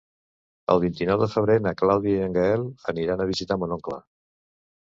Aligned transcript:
El 0.75 0.79
vint-i-nou 0.83 1.19
de 1.23 1.27
febrer 1.33 1.57
na 1.67 1.75
Clàudia 1.83 2.17
i 2.17 2.25
en 2.29 2.35
Gaël 2.39 2.65
aniran 2.95 3.25
a 3.27 3.31
visitar 3.35 3.61
mon 3.65 3.79
oncle. 3.79 4.03